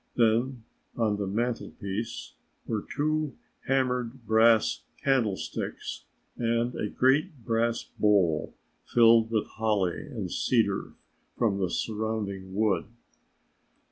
Then 0.15 0.63
on 0.95 1.17
the 1.17 1.27
mantelpiece 1.27 2.33
were 2.65 2.81
two 2.81 3.37
hammered 3.67 4.25
brass 4.25 4.81
candlesticks 5.03 6.05
and 6.35 6.73
a 6.73 6.89
great 6.89 7.45
brass 7.45 7.83
bowl 7.83 8.55
filled 8.83 9.29
with 9.29 9.45
holly 9.45 10.07
and 10.07 10.31
cedar 10.31 10.93
from 11.37 11.59
the 11.59 11.69
surrounding 11.69 12.55
wood. 12.55 12.85